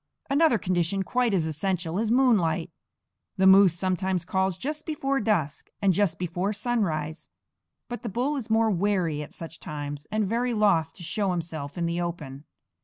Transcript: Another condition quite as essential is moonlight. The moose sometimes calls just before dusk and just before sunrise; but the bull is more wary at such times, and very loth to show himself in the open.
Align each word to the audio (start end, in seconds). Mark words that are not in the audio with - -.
Another 0.31 0.57
condition 0.57 1.03
quite 1.03 1.31
as 1.31 1.45
essential 1.45 1.99
is 1.99 2.09
moonlight. 2.09 2.71
The 3.37 3.45
moose 3.45 3.77
sometimes 3.77 4.25
calls 4.25 4.57
just 4.57 4.83
before 4.83 5.19
dusk 5.19 5.69
and 5.79 5.93
just 5.93 6.17
before 6.17 6.53
sunrise; 6.53 7.29
but 7.87 8.01
the 8.01 8.09
bull 8.09 8.35
is 8.35 8.49
more 8.49 8.71
wary 8.71 9.21
at 9.21 9.31
such 9.31 9.59
times, 9.59 10.07
and 10.11 10.25
very 10.27 10.55
loth 10.55 10.91
to 10.95 11.03
show 11.03 11.29
himself 11.29 11.77
in 11.77 11.85
the 11.85 12.01
open. 12.01 12.45